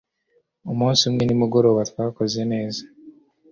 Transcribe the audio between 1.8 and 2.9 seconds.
twakoze neza